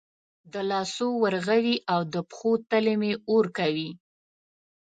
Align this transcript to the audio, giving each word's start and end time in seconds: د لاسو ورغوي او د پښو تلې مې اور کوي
د 0.53 0.55
لاسو 0.71 1.07
ورغوي 1.23 1.77
او 1.93 2.01
د 2.13 2.15
پښو 2.29 2.51
تلې 2.69 2.95
مې 3.01 3.13
اور 3.29 3.45
کوي 3.57 3.89